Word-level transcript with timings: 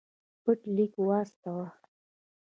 پټ 0.43 0.59
لیک 0.75 0.93
واستاوه. 1.07 1.67